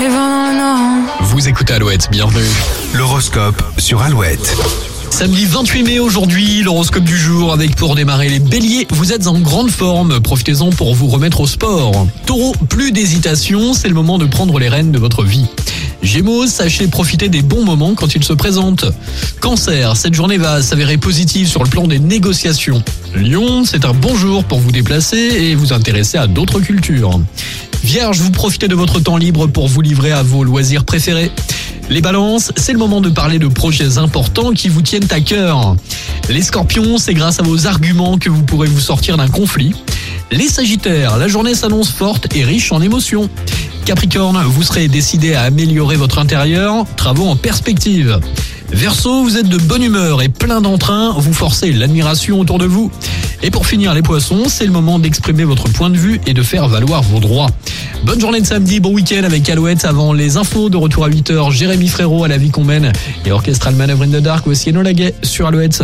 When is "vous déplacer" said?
24.58-25.16